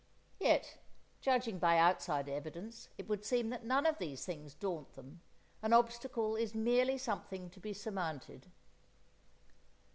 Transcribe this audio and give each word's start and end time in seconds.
Yet, 0.39 0.79
judging 1.19 1.59
by 1.59 1.77
outside 1.77 2.27
evidence, 2.27 2.89
it 2.97 3.07
would 3.07 3.23
seem 3.23 3.51
that 3.51 3.65
none 3.65 3.85
of 3.85 3.99
these 3.99 4.25
things 4.25 4.55
daunt 4.55 4.93
them; 4.95 5.21
an 5.61 5.73
obstacle 5.73 6.35
is 6.35 6.55
merely 6.55 6.97
something 6.97 7.51
to 7.51 7.59
be 7.59 7.71
surmounted. 7.71 8.51